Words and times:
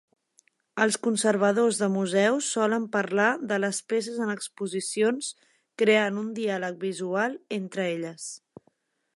Els 0.85 0.95
conservadors 1.07 1.81
de 1.81 1.89
museus 1.97 2.47
solen 2.57 2.87
parlar 2.95 3.27
de 3.53 3.61
les 3.65 3.81
peces 3.93 4.17
en 4.29 4.33
exposicions 4.37 5.31
creant 5.83 6.19
"un 6.23 6.35
diàleg 6.43 6.81
visual" 6.89 7.41
entre 7.63 7.87
elles. 7.95 8.31